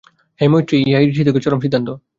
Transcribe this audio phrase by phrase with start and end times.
[0.39, 1.89] হে মৈত্রেয়ী, ইহাই ঋষিদিগের চরম সিদ্ধান্ত।